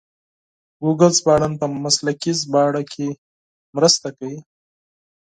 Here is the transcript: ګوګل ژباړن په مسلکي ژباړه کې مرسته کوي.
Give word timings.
ګوګل 0.83 1.13
ژباړن 1.19 1.53
په 1.61 1.65
مسلکي 1.83 2.31
ژباړه 2.41 2.83
کې 2.91 3.07
مرسته 3.75 4.07
کوي. 4.17 4.39